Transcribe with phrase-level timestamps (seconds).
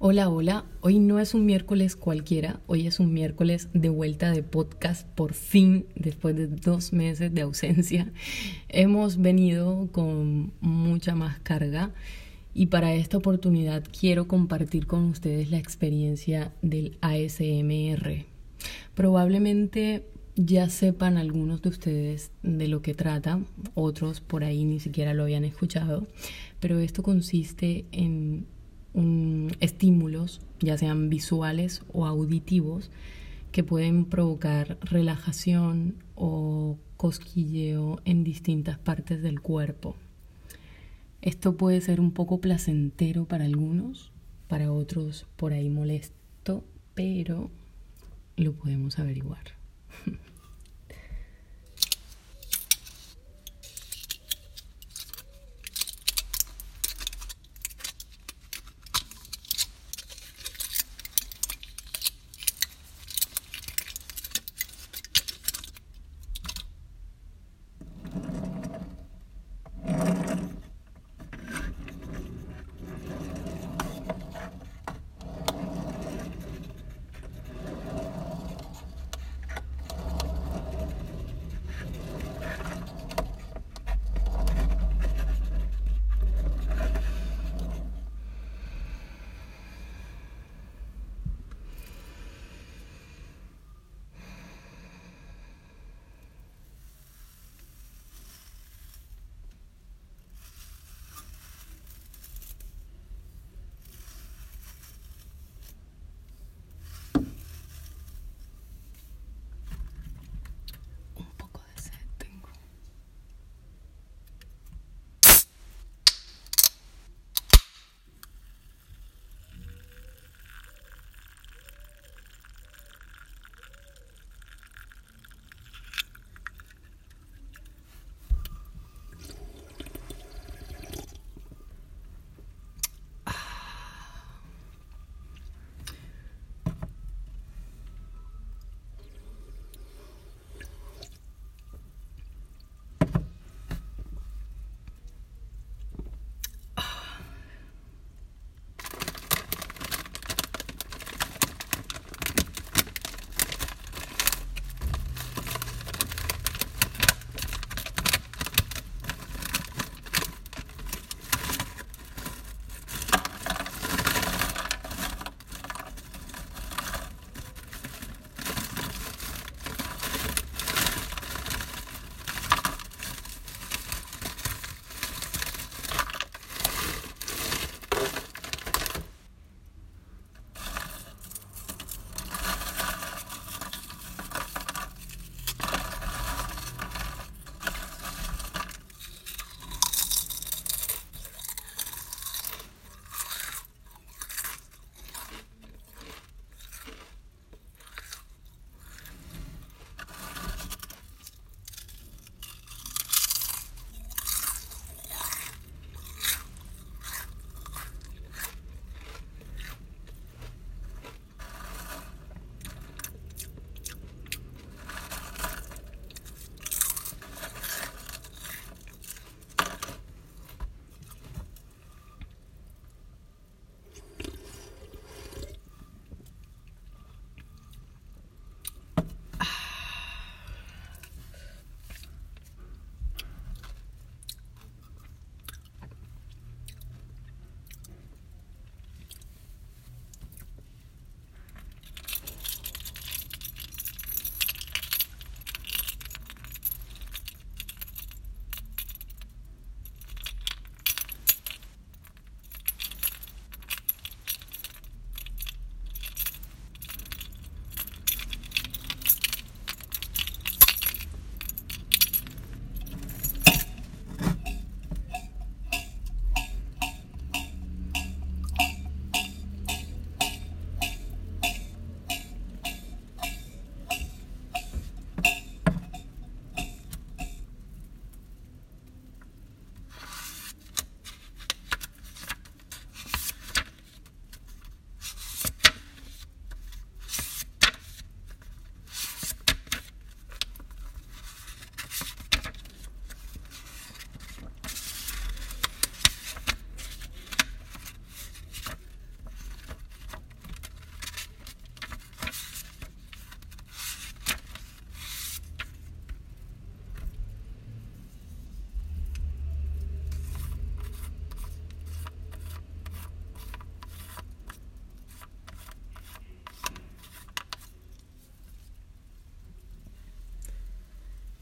[0.00, 0.64] Hola, hola.
[0.80, 5.34] Hoy no es un miércoles cualquiera, hoy es un miércoles de vuelta de podcast por
[5.34, 8.12] fin, después de dos meses de ausencia.
[8.68, 11.90] Hemos venido con mucha más carga
[12.54, 18.24] y para esta oportunidad quiero compartir con ustedes la experiencia del ASMR.
[18.94, 20.06] Probablemente
[20.36, 23.40] ya sepan algunos de ustedes de lo que trata,
[23.74, 26.06] otros por ahí ni siquiera lo habían escuchado,
[26.60, 28.46] pero esto consiste en
[29.60, 32.90] estímulos, ya sean visuales o auditivos,
[33.52, 39.96] que pueden provocar relajación o cosquilleo en distintas partes del cuerpo.
[41.22, 44.12] Esto puede ser un poco placentero para algunos,
[44.48, 47.50] para otros por ahí molesto, pero
[48.36, 49.58] lo podemos averiguar.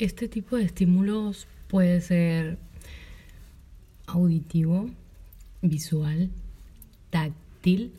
[0.00, 2.58] Este tipo de estímulos puede ser
[4.06, 4.88] auditivo,
[5.60, 6.30] visual,
[7.10, 7.92] táctil,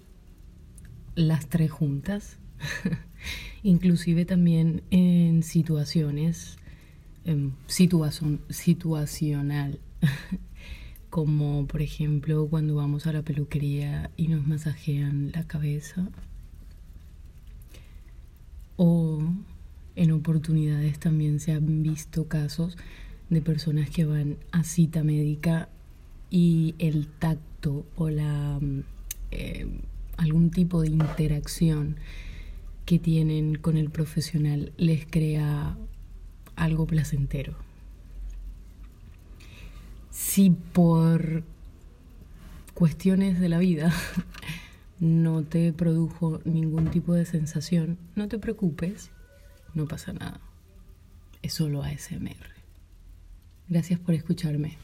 [1.13, 2.37] las tres juntas,
[3.61, 6.57] inclusive también en situaciones
[7.23, 9.77] em, situacional,
[11.11, 16.09] como por ejemplo cuando vamos a la peluquería y nos masajean la cabeza,
[18.75, 19.21] o
[19.95, 22.77] en oportunidades también se han visto casos
[23.29, 25.69] de personas que van a cita médica
[26.29, 28.83] y el tacto o la mm,
[29.31, 29.67] eh,
[30.17, 31.97] algún tipo de interacción
[32.85, 35.77] que tienen con el profesional les crea
[36.55, 37.55] algo placentero.
[40.09, 41.43] Si por
[42.73, 43.91] cuestiones de la vida
[44.99, 49.11] no te produjo ningún tipo de sensación, no te preocupes,
[49.73, 50.39] no pasa nada.
[51.41, 52.55] Es solo ASMR.
[53.67, 54.77] Gracias por escucharme.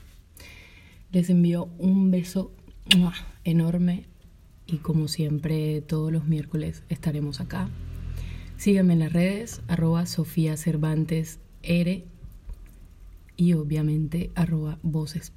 [1.12, 2.52] Les envío un beso
[3.44, 4.06] enorme
[4.66, 7.70] y como siempre todos los miércoles estaremos acá.
[8.58, 11.40] Síganme en las redes, arroba Sofía Cervantes
[13.36, 15.32] y obviamente arroba Voces.